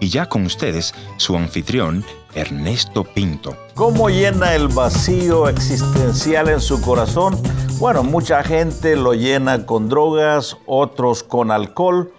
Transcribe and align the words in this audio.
Y 0.00 0.10
ya 0.10 0.26
con 0.26 0.46
ustedes, 0.46 0.94
su 1.16 1.36
anfitrión, 1.36 2.04
Ernesto 2.34 3.02
Pinto. 3.02 3.56
¿Cómo 3.74 4.08
llena 4.08 4.54
el 4.54 4.68
vacío 4.68 5.48
existencial 5.48 6.48
en 6.48 6.60
su 6.60 6.80
corazón? 6.80 7.36
Bueno, 7.80 8.04
mucha 8.04 8.44
gente 8.44 8.94
lo 8.94 9.14
llena 9.14 9.66
con 9.66 9.88
drogas, 9.88 10.56
otros 10.66 11.24
con 11.24 11.50
alcohol. 11.50 12.12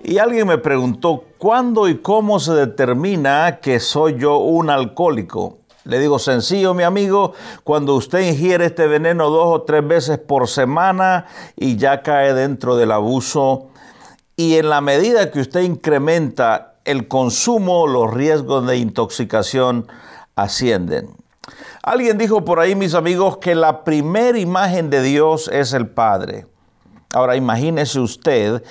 Y 0.00 0.18
alguien 0.18 0.46
me 0.46 0.58
preguntó, 0.58 1.24
¿cuándo 1.38 1.88
y 1.88 1.98
cómo 1.98 2.38
se 2.38 2.52
determina 2.52 3.58
que 3.60 3.80
soy 3.80 4.16
yo 4.16 4.38
un 4.38 4.70
alcohólico? 4.70 5.58
Le 5.82 5.98
digo, 5.98 6.20
sencillo, 6.20 6.72
mi 6.72 6.84
amigo, 6.84 7.32
cuando 7.64 7.96
usted 7.96 8.20
ingiere 8.20 8.66
este 8.66 8.86
veneno 8.86 9.28
dos 9.28 9.48
o 9.48 9.62
tres 9.62 9.84
veces 9.84 10.18
por 10.18 10.46
semana 10.46 11.26
y 11.56 11.76
ya 11.76 12.02
cae 12.02 12.32
dentro 12.32 12.76
del 12.76 12.92
abuso, 12.92 13.70
y 14.36 14.56
en 14.56 14.68
la 14.68 14.80
medida 14.80 15.30
que 15.30 15.40
usted 15.40 15.62
incrementa 15.62 16.74
el 16.84 17.08
consumo, 17.08 17.86
los 17.86 18.12
riesgos 18.12 18.66
de 18.66 18.76
intoxicación 18.76 19.86
ascienden. 20.36 21.10
Alguien 21.82 22.18
dijo 22.18 22.44
por 22.44 22.60
ahí, 22.60 22.74
mis 22.74 22.94
amigos, 22.94 23.38
que 23.38 23.54
la 23.54 23.84
primera 23.84 24.38
imagen 24.38 24.90
de 24.90 25.02
Dios 25.02 25.48
es 25.52 25.72
el 25.72 25.86
Padre. 25.86 26.46
Ahora 27.12 27.36
imagínese 27.36 28.00
usted 28.00 28.62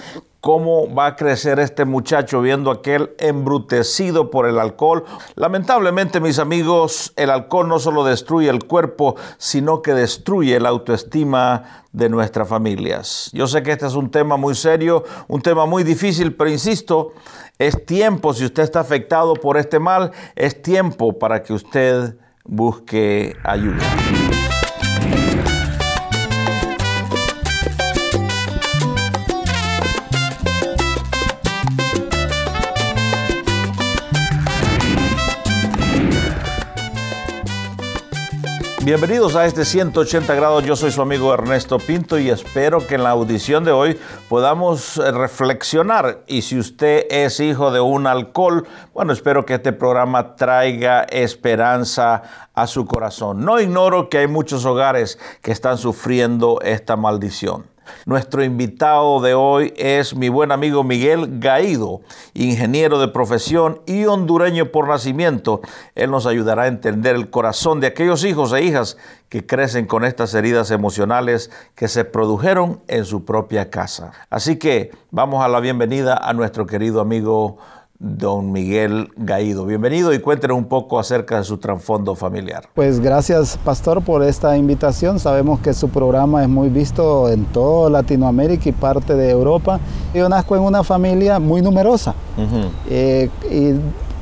cómo 0.43 0.93
va 0.93 1.05
a 1.05 1.15
crecer 1.15 1.57
este 1.59 1.85
muchacho 1.85 2.41
viendo 2.41 2.69
aquel 2.69 3.11
embrutecido 3.17 4.29
por 4.29 4.45
el 4.45 4.59
alcohol. 4.59 5.05
Lamentablemente, 5.35 6.19
mis 6.19 6.37
amigos, 6.37 7.13
el 7.15 7.29
alcohol 7.29 7.69
no 7.69 7.79
solo 7.79 8.03
destruye 8.03 8.49
el 8.49 8.65
cuerpo, 8.65 9.15
sino 9.37 9.81
que 9.81 9.93
destruye 9.93 10.59
la 10.59 10.67
autoestima 10.67 11.85
de 11.93 12.09
nuestras 12.09 12.49
familias. 12.49 13.29
Yo 13.31 13.47
sé 13.47 13.63
que 13.63 13.71
este 13.71 13.87
es 13.87 13.93
un 13.93 14.11
tema 14.11 14.35
muy 14.35 14.53
serio, 14.53 15.05
un 15.29 15.41
tema 15.41 15.65
muy 15.65 15.85
difícil, 15.85 16.35
pero 16.35 16.49
insisto, 16.49 17.13
es 17.57 17.85
tiempo, 17.85 18.33
si 18.33 18.43
usted 18.43 18.63
está 18.63 18.81
afectado 18.81 19.35
por 19.35 19.55
este 19.55 19.79
mal, 19.79 20.11
es 20.35 20.61
tiempo 20.61 21.17
para 21.19 21.41
que 21.41 21.53
usted 21.53 22.17
busque 22.43 23.33
ayuda. 23.45 23.81
Bienvenidos 38.85 39.37
a 39.37 39.45
este 39.45 39.63
180 39.63 40.35
grados, 40.35 40.65
yo 40.65 40.75
soy 40.75 40.91
su 40.91 41.01
amigo 41.01 41.33
Ernesto 41.33 41.77
Pinto 41.77 42.19
y 42.19 42.29
espero 42.29 42.85
que 42.85 42.95
en 42.95 43.03
la 43.03 43.11
audición 43.11 43.63
de 43.63 43.71
hoy 43.71 43.97
podamos 44.27 44.97
reflexionar 44.97 46.25
y 46.27 46.41
si 46.41 46.59
usted 46.59 47.05
es 47.09 47.39
hijo 47.39 47.71
de 47.71 47.79
un 47.79 48.07
alcohol, 48.07 48.67
bueno, 48.93 49.13
espero 49.13 49.45
que 49.45 49.53
este 49.53 49.71
programa 49.71 50.35
traiga 50.35 51.03
esperanza 51.03 52.23
a 52.53 52.67
su 52.67 52.85
corazón. 52.85 53.45
No 53.45 53.57
ignoro 53.61 54.09
que 54.09 54.17
hay 54.17 54.27
muchos 54.27 54.65
hogares 54.65 55.17
que 55.41 55.53
están 55.53 55.77
sufriendo 55.77 56.59
esta 56.61 56.97
maldición. 56.97 57.72
Nuestro 58.05 58.43
invitado 58.43 59.21
de 59.21 59.33
hoy 59.33 59.73
es 59.77 60.15
mi 60.15 60.29
buen 60.29 60.51
amigo 60.51 60.83
Miguel 60.83 61.39
Gaído, 61.39 62.01
ingeniero 62.33 62.99
de 62.99 63.07
profesión 63.07 63.81
y 63.85 64.05
hondureño 64.05 64.71
por 64.71 64.87
nacimiento. 64.87 65.61
Él 65.95 66.11
nos 66.11 66.25
ayudará 66.25 66.63
a 66.63 66.67
entender 66.67 67.15
el 67.15 67.29
corazón 67.29 67.79
de 67.79 67.87
aquellos 67.87 68.25
hijos 68.25 68.51
e 68.53 68.63
hijas 68.63 68.97
que 69.29 69.45
crecen 69.45 69.85
con 69.85 70.05
estas 70.05 70.33
heridas 70.33 70.69
emocionales 70.71 71.49
que 71.75 71.87
se 71.87 72.05
produjeron 72.05 72.81
en 72.87 73.05
su 73.05 73.25
propia 73.25 73.69
casa. 73.69 74.11
Así 74.29 74.57
que 74.57 74.91
vamos 75.11 75.43
a 75.43 75.47
la 75.47 75.59
bienvenida 75.59 76.17
a 76.17 76.33
nuestro 76.33 76.67
querido 76.67 77.01
amigo 77.01 77.57
don 78.03 78.51
Miguel 78.51 79.09
Gaído. 79.15 79.65
Bienvenido 79.65 80.13
y 80.13 80.19
cuéntenos 80.19 80.57
un 80.57 80.65
poco 80.65 80.99
acerca 80.99 81.37
de 81.37 81.45
su 81.45 81.57
trasfondo 81.57 82.15
familiar. 82.15 82.65
Pues 82.73 82.99
gracias, 82.99 83.57
pastor, 83.63 84.03
por 84.03 84.23
esta 84.23 84.57
invitación. 84.57 85.19
Sabemos 85.19 85.61
que 85.61 85.73
su 85.73 85.87
programa 85.87 86.43
es 86.43 86.49
muy 86.49 86.67
visto 86.67 87.29
en 87.29 87.45
toda 87.45 87.89
Latinoamérica 87.89 88.67
y 88.67 88.73
parte 88.73 89.15
de 89.15 89.31
Europa. 89.31 89.79
Yo 90.13 90.27
nazco 90.27 90.57
en 90.57 90.63
una 90.63 90.83
familia 90.83 91.39
muy 91.39 91.61
numerosa. 91.61 92.13
Eh, 92.89 93.29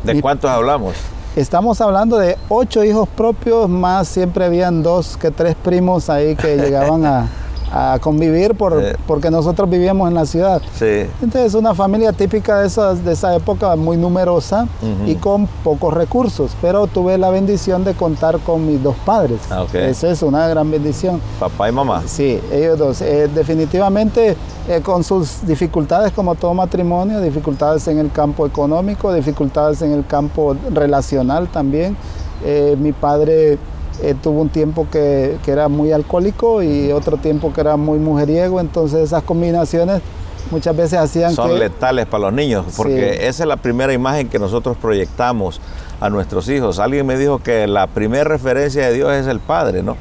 ¿De 0.03 0.21
cuántos 0.21 0.49
hablamos? 0.51 0.93
Estamos 1.35 1.81
hablando 1.81 2.19
de 2.19 2.37
ocho 2.49 2.83
hijos 2.83 3.09
propios, 3.09 3.67
más 3.67 4.07
siempre 4.07 4.45
habían 4.45 4.83
dos 4.83 5.17
que 5.17 5.31
tres 5.31 5.55
primos 5.55 6.09
ahí 6.09 6.35
que 6.35 6.55
llegaban 6.57 7.03
a, 7.05 7.29
a 7.71 7.97
convivir 8.01 8.55
por, 8.55 8.97
porque 9.07 9.31
nosotros 9.31 9.69
vivíamos 9.69 10.07
en 10.09 10.15
la 10.15 10.25
ciudad. 10.25 10.61
Sí. 10.77 11.05
Entonces 11.21 11.53
una 11.53 11.73
familia 11.73 12.11
típica 12.11 12.59
de, 12.59 12.67
esas, 12.67 13.03
de 13.03 13.13
esa 13.13 13.35
época, 13.35 13.75
muy 13.75 13.97
numerosa 13.97 14.67
y 15.05 15.15
con 15.15 15.47
pocos 15.63 15.93
recursos, 15.93 16.51
pero 16.61 16.87
tuve 16.87 17.17
la 17.17 17.29
bendición 17.29 17.83
de 17.83 17.93
contar 17.93 18.39
con 18.39 18.67
mis 18.67 18.81
dos 18.81 18.95
padres. 19.05 19.39
Ah, 19.49 19.65
Esa 19.73 20.09
es 20.09 20.21
una 20.21 20.47
gran 20.47 20.69
bendición. 20.69 21.21
Papá 21.39 21.69
y 21.69 21.71
mamá. 21.71 22.03
Sí, 22.05 22.39
ellos 22.51 22.77
dos. 22.77 23.01
Eh, 23.01 23.29
definitivamente 23.33 24.35
eh, 24.67 24.81
con 24.81 25.03
sus 25.03 25.45
dificultades 25.45 26.11
como 26.11 26.35
todo 26.35 26.53
matrimonio, 26.53 27.21
dificultades 27.21 27.87
en 27.87 27.99
el 27.99 28.11
campo 28.11 28.45
económico, 28.45 29.13
dificultades 29.13 29.81
en 29.81 29.93
el 29.93 30.05
campo 30.05 30.55
relacional 30.71 31.47
también. 31.47 31.95
Eh, 32.43 32.75
mi 32.79 32.91
padre 32.91 33.57
eh, 34.01 34.15
tuvo 34.21 34.41
un 34.41 34.49
tiempo 34.49 34.87
que, 34.91 35.37
era 35.45 35.67
muy 35.67 35.91
alcohólico 35.91 36.63
y 36.63 36.91
otro 36.91 37.17
tiempo 37.17 37.53
que 37.53 37.61
era 37.61 37.77
muy 37.77 37.99
mujeriego, 37.99 38.59
entonces 38.59 39.01
esas 39.01 39.23
combinaciones 39.23 40.01
muchas 40.49 40.75
veces 40.75 40.99
hacían 40.99 41.33
Son 41.33 41.57
letales 41.57 42.05
para 42.07 42.25
los 42.25 42.33
niños, 42.33 42.65
porque 42.75 43.27
esa 43.27 43.43
es 43.43 43.47
la 43.47 43.57
primera 43.57 43.93
imagen 43.93 44.27
que 44.29 44.39
nosotros 44.39 44.77
proyectamos 44.77 45.61
a 45.99 46.09
nuestros 46.09 46.49
hijos. 46.49 46.79
Alguien 46.79 47.05
me 47.05 47.17
dijo 47.17 47.39
que 47.39 47.67
la 47.67 47.87
primera 47.87 48.23
referencia 48.23 48.87
de 48.87 48.93
Dios 48.93 49.11
es 49.13 49.27
el 49.27 49.39
Padre, 49.39 49.83
¿no? 49.83 49.97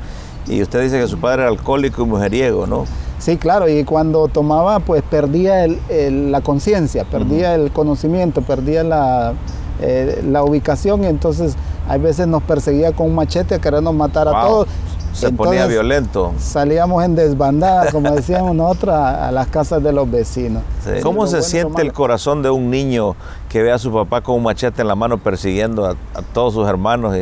Y 0.48 0.62
usted 0.62 0.82
dice 0.82 0.98
que 0.98 1.06
su 1.06 1.18
padre 1.18 1.42
era 1.42 1.50
alcohólico 1.50 2.02
y 2.02 2.06
mujeriego, 2.06 2.66
¿no? 2.66 2.84
Sí, 3.18 3.36
claro, 3.36 3.68
y 3.68 3.84
cuando 3.84 4.28
tomaba, 4.28 4.80
pues 4.80 5.02
perdía 5.02 5.66
la 5.68 6.40
conciencia, 6.40 7.04
perdía 7.04 7.54
el 7.54 7.70
conocimiento, 7.70 8.40
perdía 8.40 8.82
la, 8.82 9.34
eh, 9.80 10.22
la 10.26 10.42
ubicación, 10.42 11.04
y 11.04 11.06
entonces 11.06 11.54
hay 11.90 11.98
veces 11.98 12.28
nos 12.28 12.44
perseguía 12.44 12.92
con 12.92 13.08
un 13.08 13.16
machete 13.16 13.56
a 13.56 13.58
querernos 13.58 13.92
matar 13.92 14.28
a 14.28 14.46
todos. 14.46 14.68
Se 15.12 15.32
ponía 15.32 15.66
violento. 15.66 16.32
Salíamos 16.38 17.02
en 17.04 17.16
desbandada, 17.16 17.90
como 17.90 18.12
decíamos 18.14 18.54
nosotros, 18.54 18.94
a, 18.94 19.32
las 19.32 19.48
casas 19.48 19.82
de 19.82 19.92
los 19.92 20.08
vecinos. 20.08 20.62
¿Cómo 21.02 21.26
se 21.26 21.42
siente 21.42 21.82
el 21.82 21.92
corazón 21.92 22.42
de 22.42 22.50
un 22.50 22.70
niño 22.70 23.16
que 23.48 23.64
ve 23.64 23.72
a 23.72 23.78
su 23.78 23.92
papá 23.92 24.20
con 24.20 24.36
un 24.36 24.44
machete 24.44 24.82
en 24.82 24.86
la 24.86 24.94
mano 24.94 25.18
persiguiendo 25.18 25.84
a, 25.84 25.96
todos 26.32 26.54
sus 26.54 26.68
hermanos? 26.68 27.12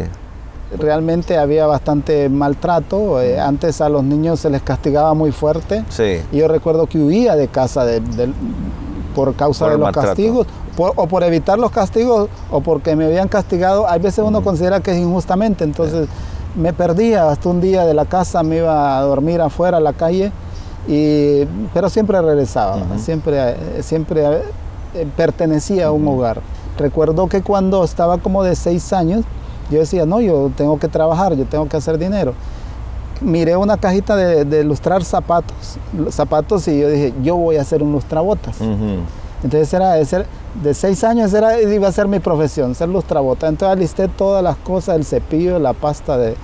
Realmente 0.76 1.38
había 1.38 1.66
bastante 1.66 2.28
maltrato. 2.28 3.22
Eh, 3.22 3.40
antes 3.40 3.80
a 3.80 3.88
los 3.88 4.04
niños 4.04 4.38
se 4.38 4.50
les 4.50 4.60
castigaba 4.60 5.14
muy 5.14 5.32
fuerte. 5.32 5.82
Sí. 5.88 6.20
Y 6.30 6.36
yo 6.36 6.48
recuerdo 6.48 6.86
que 6.86 6.98
huía 6.98 7.36
de 7.36 7.48
casa 7.48 7.86
por 9.14 9.34
causa 9.34 9.70
de 9.70 9.78
los 9.78 9.92
castigos 9.92 10.46
o 10.78 11.06
por 11.06 11.22
evitar 11.22 11.58
los 11.58 11.70
castigos 11.70 12.28
o 12.50 12.60
porque 12.60 12.94
me 12.96 13.06
habían 13.06 13.28
castigado, 13.28 13.88
hay 13.88 14.00
veces 14.00 14.24
uno 14.24 14.42
considera 14.42 14.80
que 14.80 14.92
es 14.92 14.98
injustamente, 14.98 15.64
entonces 15.64 16.08
me 16.56 16.72
perdía 16.72 17.30
hasta 17.30 17.48
un 17.48 17.60
día 17.60 17.84
de 17.84 17.94
la 17.94 18.04
casa, 18.04 18.42
me 18.42 18.56
iba 18.56 18.98
a 18.98 19.02
dormir 19.02 19.40
afuera 19.40 19.78
a 19.78 19.80
la 19.80 19.92
calle, 19.92 20.32
y, 20.86 21.44
pero 21.74 21.88
siempre 21.90 22.20
regresaba, 22.22 22.78
siempre, 22.98 23.82
siempre 23.82 24.24
eh, 24.94 25.06
pertenecía 25.16 25.88
a 25.88 25.92
un 25.92 26.06
hogar. 26.08 26.40
Recuerdo 26.78 27.26
que 27.26 27.42
cuando 27.42 27.84
estaba 27.84 28.18
como 28.18 28.42
de 28.42 28.56
seis 28.56 28.92
años, 28.92 29.24
yo 29.70 29.80
decía, 29.80 30.06
no, 30.06 30.20
yo 30.20 30.50
tengo 30.56 30.78
que 30.78 30.88
trabajar, 30.88 31.34
yo 31.34 31.44
tengo 31.44 31.68
que 31.68 31.76
hacer 31.76 31.98
dinero. 31.98 32.32
Miré 33.20 33.56
una 33.56 33.76
cajita 33.76 34.16
de, 34.16 34.44
de 34.44 34.64
lustrar 34.64 35.04
zapatos, 35.04 35.78
zapatos 36.10 36.66
y 36.68 36.80
yo 36.80 36.88
dije, 36.88 37.12
yo 37.22 37.36
voy 37.36 37.56
a 37.56 37.62
hacer 37.62 37.82
un 37.82 37.92
lustrabotas. 37.92 38.56
Entonces 39.42 39.72
era, 39.72 39.94
de 39.94 40.74
seis 40.74 41.04
años 41.04 41.32
era, 41.32 41.60
iba 41.60 41.88
a 41.88 41.92
ser 41.92 42.08
mi 42.08 42.18
profesión, 42.18 42.74
ser 42.74 42.88
lustrabota. 42.88 43.48
Entonces 43.48 43.76
alisté 43.76 44.08
todas 44.08 44.42
las 44.42 44.56
cosas, 44.56 44.96
el 44.96 45.04
cepillo, 45.04 45.58
la 45.58 45.72
pasta 45.72 46.16
de, 46.18 46.36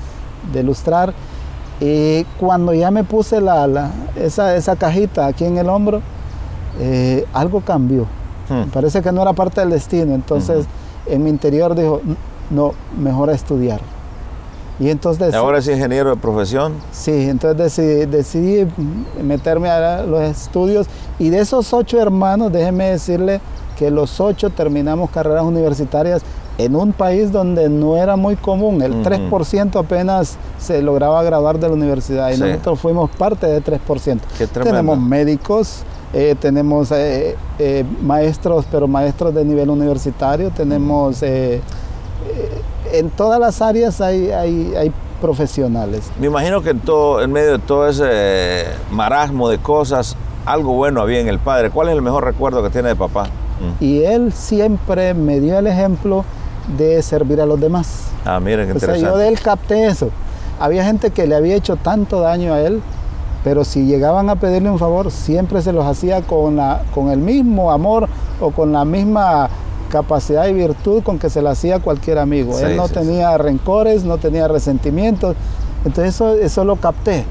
lustrar. 0.62 1.12
Y 1.80 2.24
cuando 2.38 2.72
ya 2.72 2.90
me 2.90 3.02
puse 3.02 3.40
la, 3.40 3.90
esa, 4.16 4.76
cajita 4.76 5.26
aquí 5.26 5.44
en 5.44 5.58
el 5.58 5.68
hombro, 5.68 6.02
eh, 6.78 7.26
algo 7.32 7.60
cambió. 7.60 8.06
Hmm. 8.48 8.68
Parece 8.72 9.02
que 9.02 9.10
no 9.10 9.22
era 9.22 9.32
parte 9.32 9.60
del 9.60 9.70
destino. 9.70 10.14
Entonces 10.14 10.66
en 11.06 11.22
mi 11.24 11.30
interior 11.30 11.74
dijo, 11.74 12.00
no, 12.50 12.72
mejor 12.96 13.30
estudiar. 13.30 13.80
Y 14.80 14.90
entonces... 14.90 15.34
¿Ahora 15.34 15.58
es 15.58 15.68
ingeniero 15.68 16.10
de 16.10 16.16
profesión? 16.16 16.74
Sí, 16.92 17.28
entonces 17.28 18.10
decidí, 18.10 18.66
meterme 19.22 19.68
a 19.70 20.02
los 20.02 20.22
estudios 20.22 20.86
y 21.18 21.30
de 21.30 21.40
esos 21.40 21.72
ocho 21.72 22.00
hermanos, 22.00 22.52
déjeme 22.52 22.90
decirle 22.90 23.40
que 23.78 23.90
los 23.90 24.20
ocho 24.20 24.50
terminamos 24.50 25.10
carreras 25.10 25.44
universitarias 25.44 26.22
en 26.58 26.76
un 26.76 26.92
país 26.92 27.32
donde 27.32 27.68
no 27.68 27.96
era 27.96 28.14
muy 28.14 28.36
común, 28.36 28.80
el 28.82 29.02
3% 29.02 29.76
apenas 29.76 30.36
se 30.58 30.80
lograba 30.82 31.22
graduar 31.24 31.58
de 31.58 31.68
la 31.68 31.74
universidad 31.74 32.30
y 32.30 32.38
nosotros 32.38 32.78
fuimos 32.78 33.10
parte 33.10 33.46
del 33.46 33.64
3%. 33.64 34.20
Tenemos 34.62 34.98
médicos, 34.98 35.84
Eh, 36.16 36.36
tenemos 36.40 36.92
eh, 36.92 37.34
eh, 37.58 37.84
maestros, 38.00 38.64
pero 38.70 38.86
maestros 38.86 39.34
de 39.34 39.44
nivel 39.44 39.68
universitario, 39.68 40.50
tenemos... 40.50 41.22
en 42.98 43.10
todas 43.10 43.40
las 43.40 43.62
áreas 43.62 44.00
hay, 44.00 44.30
hay, 44.30 44.92
profesionales. 45.20 46.10
Me 46.20 46.26
imagino 46.26 46.60
que 46.60 46.70
en, 46.70 46.80
todo, 46.80 47.22
en 47.22 47.32
medio 47.32 47.52
de 47.52 47.58
todo 47.58 47.88
ese 47.88 48.66
marasmo 48.90 49.48
de 49.48 49.56
cosas, 49.56 50.16
algo 50.44 50.74
bueno 50.74 51.00
había 51.00 51.20
en 51.20 51.28
el 51.28 51.38
padre. 51.38 51.70
¿Cuál 51.70 51.88
es 51.88 51.94
el 51.94 52.02
mejor 52.02 52.24
recuerdo 52.24 52.62
que 52.62 52.68
tiene 52.68 52.88
de 52.88 52.96
papá? 52.96 53.24
Mm. 53.24 53.82
Y 53.82 54.04
él 54.04 54.32
siempre 54.34 55.14
me 55.14 55.40
dio 55.40 55.58
el 55.58 55.66
ejemplo 55.66 56.26
de 56.76 57.00
servir 57.00 57.40
a 57.40 57.46
los 57.46 57.58
demás. 57.58 58.08
Ah, 58.26 58.38
miren 58.38 58.66
qué 58.66 58.72
interesante. 58.74 59.10
yo 59.10 59.16
de 59.16 59.28
él 59.28 59.40
capté 59.40 59.86
eso. 59.86 60.10
Había 60.60 60.84
gente 60.84 61.10
que 61.10 61.26
le 61.26 61.36
había 61.36 61.54
hecho 61.56 61.76
tanto 61.76 62.20
daño 62.20 62.52
a 62.52 62.60
él 62.60 62.82
pero 63.44 63.62
si 63.62 63.84
llegaban 63.84 64.30
a 64.30 64.36
pedirle 64.36 64.70
un 64.70 64.78
favor, 64.78 65.10
siempre 65.10 65.60
se 65.60 65.72
los 65.72 65.84
hacía 65.84 66.22
con, 66.22 66.56
la, 66.56 66.82
con 66.94 67.10
el 67.10 67.18
mismo 67.18 67.70
amor 67.70 68.08
o 68.40 68.50
con 68.50 68.72
la 68.72 68.86
misma 68.86 69.50
capacidad 69.90 70.46
y 70.48 70.52
virtud 70.52 71.02
con 71.02 71.18
que 71.18 71.30
se 71.30 71.42
le 71.42 71.48
hacía 71.48 71.78
cualquier 71.78 72.18
amigo. 72.18 72.58
Él 72.58 72.76
no 72.76 72.88
tenía 72.88 73.36
rencores, 73.38 74.04
no 74.04 74.18
tenía 74.18 74.48
resentimientos, 74.48 75.36
entonces 75.84 76.14
eso, 76.14 76.34
eso 76.34 76.64
lo 76.64 76.76
capté, 76.76 77.26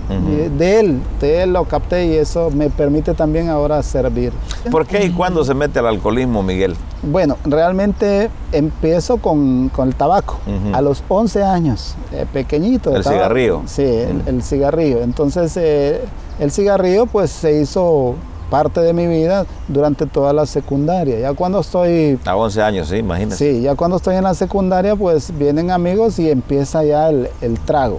de 0.58 0.80
él, 0.80 1.02
de 1.20 1.42
él 1.42 1.54
lo 1.54 1.66
capté 1.66 2.06
y 2.06 2.14
eso 2.14 2.52
me 2.52 2.70
permite 2.70 3.16
también 3.16 3.50
ahora 3.50 3.82
servir. 3.82 4.32
¿Por 4.70 4.86
qué 4.86 5.06
y 5.06 5.12
cuándo 5.12 5.44
se 5.44 5.56
mete 5.56 5.80
al 5.80 5.88
alcoholismo, 5.88 6.44
Miguel? 6.44 6.76
Bueno, 7.02 7.38
realmente 7.46 8.30
empiezo 8.52 9.18
con, 9.18 9.72
el 9.76 9.96
tabaco, 9.96 10.38
a 10.72 10.82
los 10.82 11.04
11 11.08 11.44
años, 11.44 11.96
eh, 12.12 12.28
pequeñito. 12.32 12.96
¿El 12.96 13.04
cigarrillo? 13.04 13.64
Sí, 13.66 13.84
el, 13.84 14.44
cigarrillo. 14.44 15.02
Entonces 15.02 15.58
eh, 15.58 16.02
el 16.40 16.52
cigarrillo 16.52 17.08
pues 17.08 17.32
se 17.32 17.60
hizo 17.60 18.16
parte 18.54 18.82
de 18.82 18.94
mi 18.94 19.08
vida 19.08 19.48
durante 19.68 20.06
toda 20.06 20.32
la 20.32 20.46
secundaria. 20.46 21.18
Ya 21.20 21.34
cuando 21.34 21.60
estoy... 21.60 22.20
A 22.24 22.36
11 22.36 22.62
años, 22.62 22.88
sí, 22.88 22.98
imagínate. 22.98 23.36
Sí, 23.36 23.62
ya 23.64 23.74
cuando 23.74 23.98
estoy 23.98 24.16
en 24.16 24.24
la 24.26 24.36
secundaria 24.36 24.96
pues 24.96 25.36
vienen 25.36 25.72
amigos 25.72 26.20
y 26.20 26.30
empieza 26.30 26.84
ya 26.84 27.10
el 27.10 27.60
trago. 27.66 27.98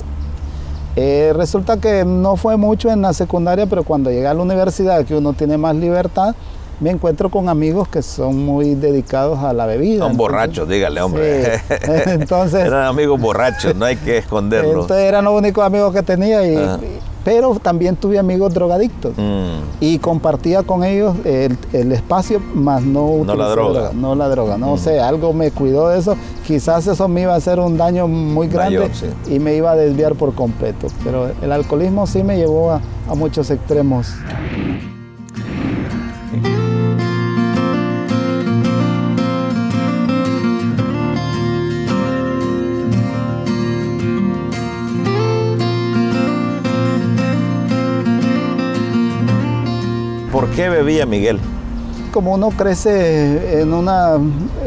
Eh, 0.97 1.33
resulta 1.35 1.79
que 1.79 2.05
no 2.05 2.37
fue 2.37 2.57
mucho 2.57 2.89
en 2.89 3.03
la 3.03 3.13
secundaria, 3.13 3.67
pero 3.67 3.83
cuando 3.83 4.11
llegué 4.11 4.29
a 4.29 4.35
la 4.35 4.43
universidad, 4.43 5.05
que 5.05 5.17
uno 5.17 5.33
tiene 5.33 5.59
más 5.59 5.75
libertad, 5.75 6.37
me 6.79 6.91
encuentro 6.91 7.31
con 7.31 7.49
amigos 7.49 7.89
que 7.89 8.03
son 8.03 8.45
muy 8.45 8.75
dedicados 8.77 9.41
a 9.41 9.53
la 9.53 9.67
bebida. 9.67 10.07
Son 10.07 10.17
borrachos, 10.17 10.69
dígale, 10.69 11.01
hombre. 11.01 11.61
entonces, 12.07 12.67
eran 12.67 12.87
amigos 12.87 13.21
borrachos, 13.21 13.75
no 13.75 13.85
hay 13.87 13.97
que 13.97 14.19
esconderlo. 14.19 14.83
Entonces 14.83 14.99
eran 14.99 15.25
los 15.25 15.35
únicos 15.35 15.65
amigos 15.65 15.93
que 15.93 16.03
tenía 16.03 16.47
y, 16.47 16.55
pero 17.25 17.55
también 17.57 17.97
tuve 17.97 18.19
amigos 18.19 18.53
drogadictos 18.53 19.15
mm. 19.17 19.81
y 19.81 19.99
compartía 19.99 20.63
con 20.63 20.85
ellos 20.85 21.17
el, 21.25 21.93
espacio, 21.93 22.41
más 22.55 22.83
no, 22.83 23.25
no 23.25 23.35
la 23.35 23.49
droga. 23.49 23.91
No 23.95 24.15
la 24.15 24.29
droga, 24.29 24.59
no 24.59 24.75
mm. 24.75 24.79
sé, 24.79 25.01
algo 25.01 25.33
me 25.33 25.51
cuidó 25.51 25.89
de 25.89 25.99
eso. 25.99 26.17
Quizás 26.47 26.87
eso 26.87 27.09
me 27.09 27.23
iba 27.23 27.33
a 27.33 27.37
hacer 27.37 27.59
un 27.59 27.77
daño 27.77 28.07
muy 28.07 28.49
grande 28.49 28.91
y 29.29 29.39
me 29.39 29.57
iba 29.57 29.73
a 29.73 29.77
desviar 29.77 30.15
por 30.15 30.35
completo. 30.35 30.89
Pero 31.03 31.31
el 31.43 31.53
alcoholismo 31.53 32.07
sí 32.07 32.23
me 32.23 32.37
llevó 32.37 32.73
a, 32.73 32.81
a 33.09 33.15
muchos 33.15 33.51
extremos. 33.51 34.09
Qué 50.55 50.69
bebía 50.69 51.07
Miguel? 51.07 51.39
Como 52.13 52.35
uno 52.35 52.51
crece 52.51 53.61
en, 53.61 53.73
una, 53.73 54.15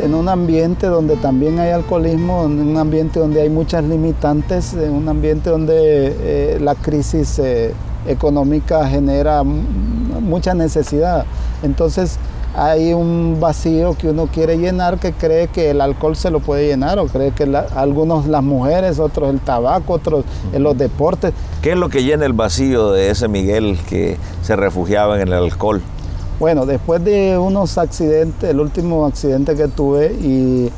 en 0.02 0.14
un 0.14 0.28
ambiente 0.28 0.88
donde 0.88 1.16
también 1.16 1.60
hay 1.60 1.72
alcoholismo, 1.72 2.46
en 2.46 2.60
un 2.60 2.78
ambiente 2.78 3.20
donde 3.20 3.42
hay 3.42 3.50
muchas 3.50 3.84
limitantes, 3.86 4.74
en 4.74 4.92
un 4.92 5.08
ambiente 5.08 5.50
donde 5.50 5.76
eh, 5.76 6.58
la 6.60 6.76
crisis 6.76 7.40
eh, 7.40 7.74
económica 8.06 8.86
genera 8.88 9.44
mucha 9.44 10.54
necesidad. 10.54 11.26
Entonces 11.64 12.18
hay 12.56 12.94
un 12.94 13.38
vacío 13.40 13.96
que 13.96 14.10
uno 14.10 14.28
quiere 14.28 14.58
llenar 14.58 15.00
que 15.00 15.14
cree 15.14 15.48
que 15.48 15.72
el 15.72 15.82
alcohol 15.82 16.16
se 16.16 16.32
lo 16.32 16.40
puede 16.40 16.68
llenar 16.68 16.98
o 17.00 17.08
cree 17.08 17.32
que 17.32 17.44
algunos 17.76 18.28
las 18.28 18.44
mujeres, 18.44 19.00
otros 19.00 19.30
el 19.30 19.40
tabaco, 19.40 19.94
otros 19.94 20.26
en 20.54 20.64
los 20.64 20.78
deportes. 20.78 21.34
¿Qué 21.62 21.72
es 21.72 21.78
lo 21.78 21.90
que 21.90 22.04
llena 22.04 22.26
el 22.26 22.34
vacío 22.34 22.92
de 22.92 23.12
ese 23.12 23.28
Miguel 23.28 23.78
que 23.88 24.18
se 24.42 24.56
refugiaba 24.56 25.22
en 25.22 25.28
el 25.28 25.34
alcohol? 25.34 25.82
Bueno, 26.40 26.66
después 26.66 27.04
de 27.04 27.38
unos 27.38 27.78
accidentes, 27.78 28.50
el 28.50 28.60
último 28.60 29.06
accidente 29.06 29.56
que 29.56 29.68
tuve 29.68 30.14
y 30.14 30.72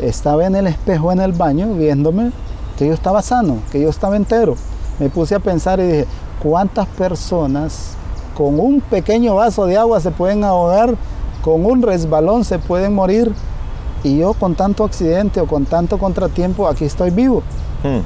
estaba 0.00 0.44
en 0.46 0.56
el 0.56 0.66
espejo 0.66 1.12
en 1.12 1.20
el 1.20 1.32
baño 1.32 1.72
viéndome 1.74 2.32
que 2.76 2.86
yo 2.86 2.94
estaba 2.94 3.22
sano, 3.22 3.58
que 3.70 3.80
yo 3.80 3.88
estaba 3.88 4.16
entero. 4.16 4.56
Me 4.98 5.08
puse 5.08 5.34
a 5.34 5.40
pensar 5.40 5.80
y 5.80 5.84
dije, 5.84 6.06
¿cuántas 6.42 6.86
personas 6.88 7.96
con 8.34 8.58
un 8.58 8.80
pequeño 8.80 9.36
vaso 9.36 9.66
de 9.66 9.76
agua 9.76 10.00
se 10.00 10.10
pueden 10.10 10.44
ahogar 10.44 10.96
con 11.42 11.66
un 11.66 11.82
resbalón 11.82 12.44
se 12.44 12.58
pueden 12.58 12.94
morir 12.94 13.32
y 14.02 14.18
yo 14.18 14.34
con 14.34 14.54
tanto 14.54 14.84
accidente 14.84 15.40
o 15.40 15.46
con 15.46 15.64
tanto 15.64 15.98
contratiempo 15.98 16.68
aquí 16.68 16.84
estoy 16.84 17.10
vivo. 17.10 17.42
Hmm. 17.82 18.00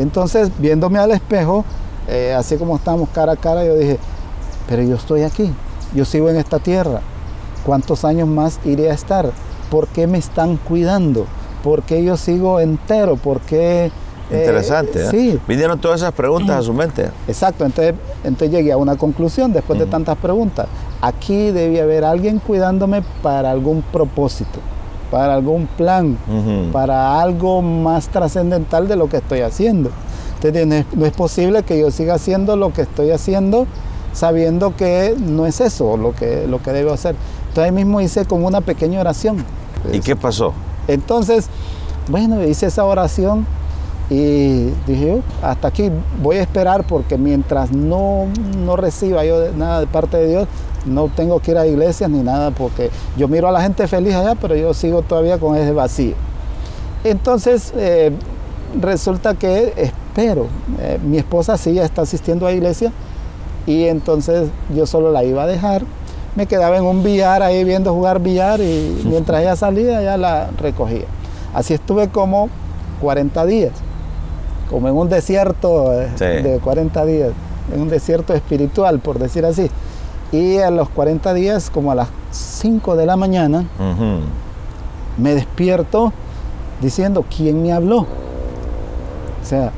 Entonces, 0.00 0.50
viéndome 0.58 0.98
al 0.98 1.10
espejo, 1.10 1.64
eh, 2.08 2.34
así 2.36 2.56
como 2.56 2.76
estamos 2.76 3.08
cara 3.10 3.32
a 3.32 3.36
cara, 3.36 3.64
yo 3.64 3.76
dije, 3.76 3.98
pero 4.68 4.82
yo 4.82 4.96
estoy 4.96 5.22
aquí, 5.22 5.52
yo 5.94 6.04
sigo 6.04 6.28
en 6.28 6.36
esta 6.36 6.58
tierra. 6.58 7.00
¿Cuántos 7.64 8.04
años 8.04 8.28
más 8.28 8.60
iré 8.64 8.90
a 8.90 8.94
estar? 8.94 9.30
¿Por 9.70 9.88
qué 9.88 10.06
me 10.06 10.18
están 10.18 10.56
cuidando? 10.56 11.26
¿Por 11.62 11.82
qué 11.82 12.02
yo 12.02 12.16
sigo 12.16 12.60
entero? 12.60 13.16
¿Por 13.16 13.40
qué... 13.40 13.90
Eh, 14.30 14.38
Interesante. 14.40 15.04
¿eh? 15.04 15.08
Sí. 15.10 15.40
Vinieron 15.46 15.78
todas 15.78 16.00
esas 16.00 16.12
preguntas 16.12 16.56
a 16.56 16.62
su 16.62 16.72
mente. 16.72 17.10
Exacto, 17.28 17.64
entonces, 17.64 17.94
entonces 18.24 18.50
llegué 18.50 18.72
a 18.72 18.76
una 18.76 18.96
conclusión 18.96 19.52
después 19.52 19.78
de 19.78 19.86
tantas 19.86 20.16
preguntas 20.18 20.66
aquí 21.00 21.50
debe 21.50 21.80
haber 21.80 22.04
alguien 22.04 22.38
cuidándome 22.38 23.02
para 23.22 23.50
algún 23.50 23.82
propósito, 23.82 24.60
para 25.10 25.34
algún 25.34 25.66
plan, 25.66 26.16
para 26.72 27.20
algo 27.20 27.62
más 27.62 28.08
trascendental 28.08 28.88
de 28.88 28.96
lo 28.96 29.08
que 29.08 29.18
estoy 29.18 29.40
haciendo. 29.40 29.90
Entonces 30.42 30.86
no 30.94 31.06
es, 31.06 31.12
posible 31.12 31.62
que 31.62 31.78
yo 31.78 31.90
siga 31.90 32.14
haciendo 32.14 32.56
lo 32.56 32.72
que 32.72 32.82
estoy 32.82 33.10
haciendo 33.10 33.66
sabiendo 34.12 34.74
que 34.74 35.14
no 35.18 35.44
es 35.44 35.60
eso 35.60 35.98
lo 35.98 36.14
que, 36.14 36.46
lo 36.46 36.62
que 36.62 36.72
debo 36.72 36.92
hacer. 36.92 37.14
Entonces 37.48 37.64
ahí 37.64 37.72
mismo 37.72 38.00
hice 38.00 38.24
como 38.24 38.46
una 38.46 38.62
pequeña 38.62 39.00
oración. 39.00 39.44
¿Y 39.92 40.00
qué 40.00 40.16
pasó? 40.16 40.54
Entonces, 40.88 41.48
bueno, 42.08 42.42
hice 42.42 42.66
esa 42.66 42.84
oración 42.84 43.46
y 44.08 44.66
dije, 44.86 45.20
hasta 45.42 45.68
aquí 45.68 45.90
voy 46.22 46.36
a 46.36 46.42
esperar 46.42 46.84
porque 46.84 47.18
mientras 47.18 47.72
no, 47.72 48.26
no 48.64 48.76
reciba 48.76 49.24
yo 49.24 49.52
nada 49.52 49.80
de 49.80 49.86
parte 49.86 50.16
de 50.16 50.28
Dios, 50.28 50.48
no 50.86 51.08
tengo 51.08 51.40
que 51.40 51.50
ir 51.50 51.58
a 51.58 51.66
iglesias 51.66 52.08
ni 52.08 52.20
nada 52.20 52.52
porque 52.52 52.90
yo 53.16 53.26
miro 53.26 53.48
a 53.48 53.52
la 53.52 53.60
gente 53.60 53.86
feliz 53.88 54.14
allá, 54.14 54.36
pero 54.36 54.54
yo 54.54 54.72
sigo 54.74 55.02
todavía 55.02 55.38
con 55.38 55.56
ese 55.56 55.72
vacío. 55.72 56.14
Entonces, 57.04 57.72
eh, 57.76 58.12
resulta 58.80 59.34
que 59.34 59.72
espero, 59.76 60.46
eh, 60.80 60.98
mi 61.02 61.18
esposa 61.18 61.56
sí 61.56 61.74
ya 61.74 61.84
está 61.84 62.02
asistiendo 62.02 62.46
a 62.46 62.52
iglesia 62.52 62.92
y 63.66 63.84
entonces 63.84 64.48
yo 64.74 64.86
solo 64.86 65.10
la 65.10 65.24
iba 65.24 65.42
a 65.42 65.46
dejar. 65.46 65.82
Me 66.36 66.46
quedaba 66.46 66.76
en 66.76 66.84
un 66.84 67.02
billar 67.02 67.42
ahí 67.42 67.64
viendo 67.64 67.92
jugar 67.92 68.20
billar 68.20 68.60
y 68.60 69.02
mientras 69.04 69.40
ella 69.40 69.56
salía 69.56 70.02
ya 70.02 70.16
la 70.16 70.50
recogía. 70.58 71.06
Así 71.54 71.74
estuve 71.74 72.08
como 72.08 72.50
40 73.00 73.46
días, 73.46 73.72
como 74.70 74.88
en 74.88 74.96
un 74.96 75.08
desierto 75.08 75.92
eh, 75.92 76.08
de 76.42 76.60
40 76.62 77.04
días, 77.04 77.30
en 77.72 77.80
un 77.80 77.88
desierto 77.88 78.34
espiritual, 78.34 78.98
por 79.00 79.18
decir 79.18 79.44
así. 79.44 79.70
Y 80.32 80.58
a 80.58 80.70
los 80.70 80.88
40 80.88 81.34
días, 81.34 81.70
como 81.70 81.92
a 81.92 81.94
las 81.94 82.08
5 82.32 82.96
de 82.96 83.06
la 83.06 83.16
mañana, 83.16 83.64
me 85.16 85.34
despierto 85.34 86.12
diciendo, 86.80 87.24
¿quién 87.34 87.62
me 87.62 87.72
habló? 87.72 87.98
O 87.98 89.48
sea, 89.48 89.70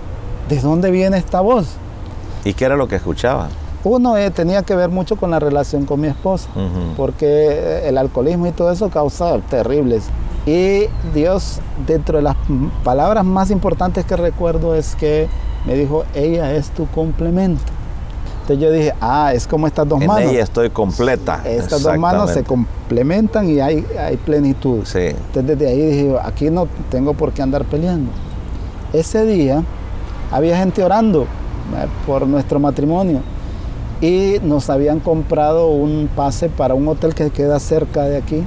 ¿de 0.49 0.61
dónde 0.61 0.91
viene 0.91 1.19
esta 1.19 1.41
voz? 1.41 1.67
¿Y 2.45 2.55
qué 2.55 2.65
era 2.65 2.77
lo 2.77 2.89
que 2.89 2.97
escuchaba? 2.97 3.49
Uno 3.85 4.17
eh, 4.17 4.31
tenía 4.31 4.63
que 4.63 4.75
ver 4.75 4.89
mucho 4.89 5.17
con 5.17 5.31
la 5.31 5.39
relación 5.39 5.85
con 5.85 6.01
mi 6.01 6.09
esposa, 6.09 6.49
porque 6.97 7.27
eh, 7.27 7.89
el 7.89 7.99
alcoholismo 7.99 8.47
y 8.47 8.53
todo 8.53 8.73
eso 8.73 8.89
causa 8.89 9.39
terribles. 9.49 10.05
Y 10.49 10.89
Dios, 11.13 11.61
dentro 11.87 12.17
de 12.17 12.23
las 12.23 12.37
palabras 12.83 13.23
más 13.23 13.51
importantes 13.51 14.07
que 14.07 14.17
recuerdo, 14.17 14.75
es 14.75 14.97
que 14.97 15.29
me 15.67 15.75
dijo, 15.75 16.05
ella 16.15 16.55
es 16.55 16.71
tu 16.71 16.87
complemento. 16.87 17.71
Entonces 18.41 18.65
yo 18.65 18.73
dije, 18.73 18.95
ah, 19.03 19.33
es 19.35 19.47
como 19.47 19.67
estas 19.67 19.87
dos 19.87 19.99
manos. 19.99 20.23
En 20.23 20.31
ella 20.31 20.43
estoy 20.43 20.71
completa. 20.71 21.43
Estas 21.45 21.83
dos 21.83 21.99
manos 21.99 22.31
se 22.31 22.45
complementan 22.45 23.51
y 23.51 23.61
hay, 23.61 23.85
hay 24.01 24.17
plenitud. 24.17 24.87
Sí. 24.87 25.09
Entonces 25.09 25.59
desde 25.59 25.69
ahí 25.69 25.83
dije, 25.83 26.17
aquí 26.25 26.49
no 26.49 26.67
tengo 26.91 27.13
por 27.13 27.33
qué 27.33 27.43
andar 27.43 27.67
peleando. 27.67 28.11
Ese 28.95 29.27
día 29.27 29.63
había 30.33 30.57
gente 30.57 30.83
orando 30.83 31.25
eh, 31.25 31.87
por 32.07 32.27
nuestro 32.27 32.59
matrimonio 32.59 33.21
y 34.01 34.37
nos 34.43 34.71
habían 34.71 35.01
comprado 35.01 35.69
un 35.69 36.09
pase 36.17 36.49
para 36.49 36.73
un 36.73 36.89
hotel 36.89 37.15
que 37.15 37.29
queda 37.29 37.61
cerca 37.61 38.05
de 38.05 38.17
aquí. 38.17 38.45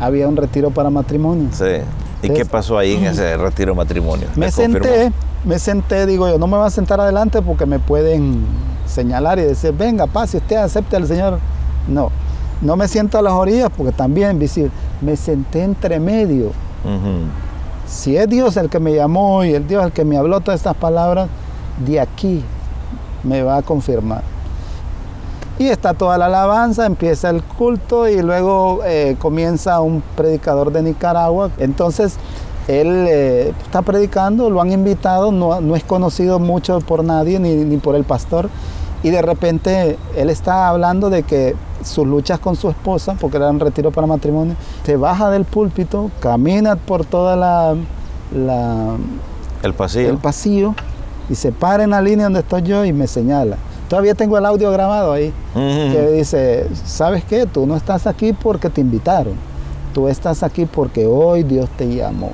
Había 0.00 0.28
un 0.28 0.36
retiro 0.36 0.70
para 0.70 0.90
matrimonio. 0.90 1.48
Sí. 1.52 1.82
¿Y 2.22 2.30
qué 2.30 2.44
pasó 2.44 2.78
ahí 2.78 2.94
en 2.94 3.04
ese 3.04 3.36
retiro 3.36 3.74
matrimonio? 3.74 4.26
Me 4.36 4.50
senté, 4.50 5.12
me 5.44 5.58
senté, 5.58 6.06
digo 6.06 6.28
yo, 6.28 6.38
no 6.38 6.46
me 6.46 6.56
voy 6.56 6.66
a 6.66 6.70
sentar 6.70 7.00
adelante 7.00 7.42
porque 7.42 7.66
me 7.66 7.78
pueden 7.78 8.44
señalar 8.86 9.38
y 9.38 9.42
decir, 9.42 9.72
venga, 9.72 10.06
pase, 10.06 10.38
usted 10.38 10.56
acepte 10.56 10.96
al 10.96 11.06
Señor. 11.06 11.38
No, 11.88 12.10
no 12.62 12.76
me 12.76 12.88
siento 12.88 13.18
a 13.18 13.22
las 13.22 13.32
orillas 13.32 13.70
porque 13.76 13.92
también 13.92 14.38
visible. 14.38 14.70
Me 15.00 15.16
senté 15.16 15.62
entre 15.62 16.00
medio. 16.00 16.52
Si 17.86 18.16
es 18.16 18.28
Dios 18.28 18.56
el 18.56 18.68
que 18.68 18.80
me 18.80 18.94
llamó 18.94 19.44
y 19.44 19.54
el 19.54 19.66
Dios 19.66 19.84
el 19.84 19.92
que 19.92 20.04
me 20.04 20.16
habló 20.16 20.40
todas 20.40 20.60
estas 20.60 20.76
palabras, 20.76 21.28
de 21.84 22.00
aquí 22.00 22.42
me 23.22 23.42
va 23.42 23.58
a 23.58 23.62
confirmar. 23.62 24.22
Y 25.58 25.68
está 25.68 25.94
toda 25.94 26.18
la 26.18 26.26
alabanza, 26.26 26.84
empieza 26.84 27.30
el 27.30 27.42
culto 27.42 28.08
y 28.08 28.20
luego 28.20 28.80
eh, 28.84 29.16
comienza 29.18 29.80
un 29.80 30.02
predicador 30.14 30.70
de 30.70 30.82
Nicaragua. 30.82 31.50
Entonces, 31.58 32.16
él 32.68 33.06
eh, 33.08 33.54
está 33.64 33.80
predicando, 33.82 34.50
lo 34.50 34.60
han 34.60 34.72
invitado, 34.72 35.32
no, 35.32 35.60
no, 35.60 35.76
es 35.76 35.84
conocido 35.84 36.38
mucho 36.38 36.80
por 36.80 37.04
nadie 37.04 37.38
ni, 37.38 37.54
ni, 37.54 37.76
por 37.78 37.94
el 37.94 38.04
pastor. 38.04 38.50
Y 39.02 39.10
de 39.10 39.22
repente 39.22 39.96
él 40.16 40.30
está 40.30 40.68
hablando 40.68 41.08
de 41.10 41.22
que 41.22 41.54
sus 41.84 42.06
luchas 42.06 42.38
con 42.38 42.56
su 42.56 42.68
esposa, 42.68 43.16
porque 43.20 43.36
era 43.36 43.48
un 43.48 43.60
retiro 43.60 43.90
para 43.92 44.06
matrimonio, 44.06 44.56
se 44.84 44.96
baja 44.96 45.30
del 45.30 45.44
púlpito, 45.44 46.10
camina 46.20 46.76
por 46.76 47.04
toda 47.04 47.36
la, 47.36 47.74
la 48.34 48.96
el 49.62 49.74
pasillo. 49.74 50.10
el 50.10 50.18
pasillo 50.18 50.74
y 51.28 51.34
se 51.34 51.52
para 51.52 51.84
en 51.84 51.90
la 51.90 52.00
línea 52.00 52.26
donde 52.26 52.40
estoy 52.40 52.62
yo 52.62 52.84
y 52.84 52.92
me 52.92 53.06
señala. 53.06 53.56
Todavía 53.88 54.14
tengo 54.14 54.36
el 54.36 54.44
audio 54.44 54.70
grabado 54.72 55.12
ahí, 55.12 55.32
que 55.54 56.10
dice, 56.12 56.66
¿sabes 56.84 57.24
qué? 57.24 57.46
Tú 57.46 57.66
no 57.66 57.76
estás 57.76 58.06
aquí 58.06 58.32
porque 58.32 58.68
te 58.68 58.80
invitaron, 58.80 59.34
tú 59.94 60.08
estás 60.08 60.42
aquí 60.42 60.66
porque 60.66 61.06
hoy 61.06 61.44
Dios 61.44 61.68
te 61.76 61.88
llamó. 61.88 62.32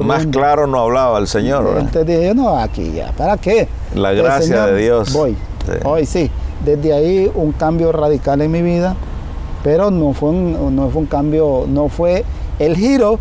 Más 0.00 0.26
claro 0.26 0.66
no 0.66 0.80
hablaba 0.80 1.18
el 1.18 1.26
Señor. 1.26 1.76
Entonces 1.78 2.06
dije, 2.06 2.34
no, 2.34 2.56
aquí 2.56 2.92
ya, 2.92 3.12
¿para 3.12 3.36
qué? 3.36 3.68
La 3.94 4.12
gracia 4.12 4.66
de 4.66 4.80
Dios. 4.80 5.12
Voy, 5.12 5.36
hoy 5.84 6.06
sí. 6.06 6.30
Desde 6.64 6.92
ahí 6.92 7.30
un 7.34 7.52
cambio 7.52 7.90
radical 7.90 8.40
en 8.40 8.50
mi 8.50 8.62
vida, 8.62 8.94
pero 9.62 9.90
no 9.90 10.12
fue 10.12 10.30
un, 10.30 10.76
no 10.76 10.90
fue 10.90 11.02
un 11.02 11.06
cambio, 11.06 11.64
no 11.68 11.88
fue 11.88 12.24
el 12.58 12.76
giro 12.76 13.18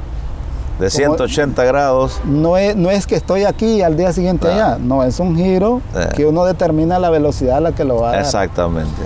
de 0.80 0.90
180 0.90 1.64
grados. 1.66 2.22
No 2.26 2.58
es, 2.58 2.76
no 2.76 2.90
es 2.90 3.06
que 3.06 3.16
estoy 3.16 3.44
aquí 3.44 3.66
y 3.66 3.82
al 3.82 3.98
día 3.98 4.14
siguiente 4.14 4.48
ah. 4.48 4.54
allá, 4.54 4.78
no, 4.80 5.04
es 5.04 5.20
un 5.20 5.36
giro 5.36 5.82
que 6.16 6.26
uno 6.26 6.46
determina 6.46 7.00
la 7.00 7.10
velocidad 7.10 7.58
a 7.58 7.62
la 7.62 7.72
que 7.74 7.84
lo 7.84 7.98
va 7.98 8.10
a 8.10 8.12
dar. 8.14 8.22
Exactamente. 8.22 9.02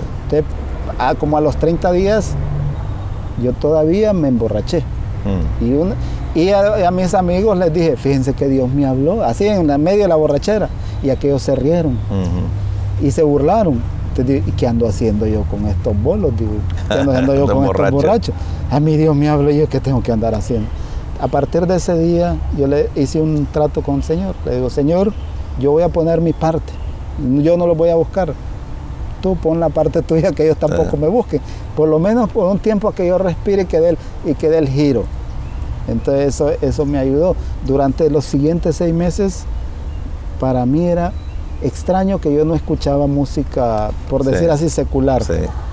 como 1.18 1.36
a 1.36 1.40
los 1.40 1.56
30 1.56 1.90
días, 1.92 2.30
yo 3.42 3.52
todavía 3.52 4.12
me 4.12 4.28
emborraché. 4.28 4.84
Mm. 5.24 5.64
Y, 6.36 6.40
y 6.40 6.50
a, 6.52 6.90
mis 6.90 7.14
amigos 7.14 7.58
les 7.58 7.72
dije, 7.72 7.96
fíjense 7.96 8.34
que 8.34 8.48
Dios 8.48 8.68
me 8.68 8.86
habló, 8.86 9.24
así 9.24 9.46
en 9.46 9.66
medio 9.82 10.02
de 10.02 10.08
la 10.08 10.16
borrachera, 10.16 10.68
y 11.02 11.10
aquellos 11.10 11.42
se 11.42 11.54
rieron 11.56 11.98
y 13.02 13.10
se 13.10 13.22
burlaron. 13.22 13.82
¿y 14.16 14.52
qué 14.52 14.68
ando 14.68 14.86
haciendo 14.86 15.26
yo 15.26 15.42
con 15.42 15.66
estos 15.66 16.00
bolos? 16.00 16.36
Digo, 16.38 16.52
¿qué 16.88 16.94
ando 16.94 17.10
haciendo 17.10 17.34
yo 17.34 17.46
con 17.52 17.64
estos 17.64 17.90
borrachos? 17.90 18.34
A 18.70 18.78
mí 18.78 18.96
Dios 18.96 19.16
me 19.16 19.28
habló 19.28 19.50
y 19.50 19.58
yo, 19.58 19.68
¿qué 19.68 19.80
tengo 19.80 20.04
que 20.04 20.12
andar 20.12 20.36
haciendo? 20.36 20.68
A 21.20 21.28
partir 21.28 21.66
de 21.66 21.76
ese 21.76 21.96
día 21.98 22.36
yo 22.56 22.66
le 22.66 22.90
hice 22.94 23.20
un 23.20 23.46
trato 23.46 23.82
con 23.82 23.96
el 23.96 24.02
Señor. 24.02 24.34
Le 24.44 24.56
digo, 24.56 24.70
Señor, 24.70 25.12
yo 25.58 25.72
voy 25.72 25.82
a 25.82 25.88
poner 25.88 26.20
mi 26.20 26.32
parte. 26.32 26.72
Yo 27.42 27.56
no 27.56 27.66
lo 27.66 27.74
voy 27.74 27.90
a 27.90 27.94
buscar. 27.94 28.34
Tú 29.20 29.36
pon 29.36 29.60
la 29.60 29.68
parte 29.68 30.02
tuya 30.02 30.32
que 30.32 30.44
ellos 30.44 30.58
tampoco 30.58 30.96
me 30.96 31.08
busquen. 31.08 31.40
Por 31.76 31.88
lo 31.88 31.98
menos 31.98 32.30
por 32.30 32.50
un 32.50 32.58
tiempo 32.58 32.92
que 32.92 33.06
yo 33.06 33.18
respire 33.18 33.62
y 33.62 33.66
que 33.66 33.80
dé 33.80 33.90
el, 33.90 33.98
y 34.26 34.34
que 34.34 34.46
el 34.56 34.68
giro. 34.68 35.04
Entonces 35.88 36.34
eso, 36.34 36.50
eso 36.60 36.84
me 36.84 36.98
ayudó. 36.98 37.36
Durante 37.66 38.10
los 38.10 38.24
siguientes 38.24 38.76
seis 38.76 38.92
meses, 38.92 39.44
para 40.40 40.66
mí 40.66 40.84
era 40.86 41.12
extraño 41.62 42.20
que 42.20 42.34
yo 42.34 42.44
no 42.44 42.54
escuchaba 42.54 43.06
música, 43.06 43.90
por 44.10 44.24
decir 44.24 44.50
así, 44.50 44.68
secular. 44.68 45.22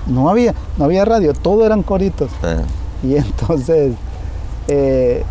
No, 0.06 0.30
había, 0.30 0.54
no 0.78 0.84
había 0.84 1.04
radio, 1.04 1.34
todo 1.34 1.66
eran 1.66 1.82
coritos. 1.82 2.30
Y 3.02 3.16
entonces 3.16 3.94
eh, 4.68 5.24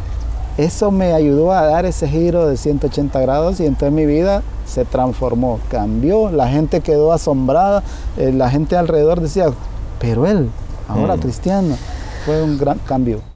eso 0.57 0.91
me 0.91 1.13
ayudó 1.13 1.53
a 1.53 1.65
dar 1.65 1.85
ese 1.85 2.07
giro 2.07 2.47
de 2.47 2.57
180 2.57 3.19
grados 3.21 3.59
y 3.59 3.65
entonces 3.65 3.91
mi 3.93 4.05
vida 4.05 4.43
se 4.65 4.85
transformó, 4.85 5.59
cambió, 5.69 6.29
la 6.29 6.47
gente 6.49 6.81
quedó 6.81 7.13
asombrada, 7.13 7.83
eh, 8.17 8.31
la 8.33 8.49
gente 8.49 8.75
alrededor 8.75 9.21
decía, 9.21 9.47
pero 9.99 10.27
él, 10.27 10.49
ahora 10.87 11.15
mm. 11.15 11.19
cristiano, 11.19 11.77
fue 12.25 12.41
un 12.43 12.57
gran 12.57 12.79
cambio. 12.79 13.30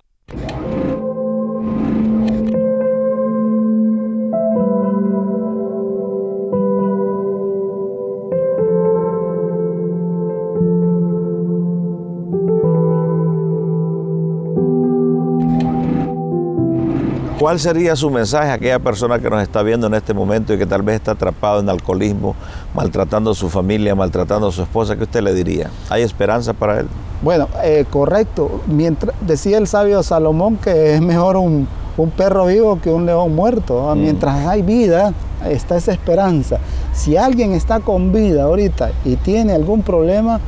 ¿Cuál 17.39 17.60
sería 17.60 17.98
su 17.98 18.10
mensaje 18.10 18.50
a 18.50 18.54
aquella 18.54 18.80
persona 18.80 19.20
que 19.20 19.30
nos 19.30 19.44
está 19.44 19.62
viendo 19.62 19.88
en 19.88 19.94
este 19.94 20.13
momento 20.13 20.54
y 20.54 20.58
que 20.58 20.65
tal 20.65 20.84
vez 20.84 20.96
está 20.96 21.12
atrapado 21.12 21.60
en 21.60 21.68
alcoholismo, 21.68 22.34
maltratando 22.74 23.32
a 23.32 23.36
su 23.36 23.50
familia, 23.50 23.94
maltratando 23.94 24.48
a 24.48 24.51
su 24.54 24.62
esposa? 24.62 24.96
¿Qué 24.96 25.04
usted 25.04 25.22
le 25.22 25.34
diría? 25.34 25.70
¿Hay 25.89 26.01
esperanza 26.01 26.54
para 26.54 26.80
él? 26.80 26.88
Bueno, 27.22 27.50
eh, 27.62 27.84
correcto. 27.89 28.62
Mientras, 28.68 29.13
decía 29.20 29.58
el 29.58 29.68
sabio 29.68 30.01
Salomón 30.01 30.56
que 30.56 30.96
es 30.96 31.01
mejor 31.01 31.36
un, 31.36 31.68
perro 32.15 32.46
vivo 32.46 32.80
que 32.82 32.89
un 32.89 33.06
león 33.06 33.36
muerto. 33.36 33.94
Mm. 33.94 34.00
Mientras 34.00 34.48
hay 34.48 34.62
vida, 34.62 35.13
está 35.46 35.75
esa 35.75 35.92
esperanza. 35.92 36.60
Si 36.94 37.18
alguien 37.18 37.51
está 37.51 37.82
con 37.82 38.13
vida 38.13 38.44
ahorita 38.44 38.92
y 39.04 39.18
tiene 39.18 39.51
algún 39.51 39.82
problema, 39.82 40.39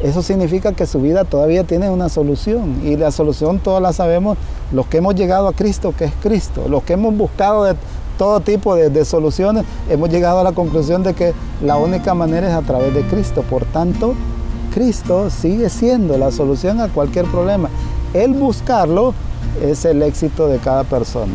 eso 0.00 0.22
significa 0.22 0.72
que 0.72 0.86
su 0.86 1.00
vida 1.00 1.22
todavía 1.22 1.62
tiene 1.62 1.88
una 1.88 2.08
solución 2.08 2.80
y 2.82 2.96
la 2.96 3.12
solución 3.12 3.60
todas 3.60 3.80
la 3.80 3.92
sabemos 3.92 4.36
los 4.72 4.86
que 4.86 4.98
hemos 4.98 5.14
llegado 5.14 5.48
a 5.48 5.52
Cristo, 5.52 5.94
que 5.96 6.06
es 6.06 6.12
Cristo, 6.22 6.66
los 6.68 6.82
que 6.82 6.94
hemos 6.94 7.16
buscado 7.16 7.64
de 7.64 7.74
todo 8.18 8.40
tipo 8.40 8.74
de, 8.74 9.04
soluciones, 9.04 9.64
hemos 9.88 10.08
llegado 10.10 10.40
a 10.40 10.44
la 10.44 10.52
conclusión 10.52 11.02
de 11.02 11.14
que 11.14 11.32
la 11.62 11.76
única 11.76 12.14
manera 12.14 12.48
es 12.48 12.54
a 12.54 12.62
través 12.62 12.94
de 12.94 13.02
Cristo. 13.02 13.42
Por 13.42 13.64
tanto, 13.66 14.14
Cristo 14.72 15.30
sigue 15.30 15.68
siendo 15.68 16.16
la 16.18 16.30
solución 16.30 16.80
a 16.80 16.88
cualquier 16.88 17.26
problema. 17.26 17.68
El 18.14 18.34
buscarlo 18.34 19.14
es 19.62 19.84
el 19.84 20.02
éxito 20.02 20.46
de 20.48 20.58
cada 20.58 20.84
persona. 20.84 21.34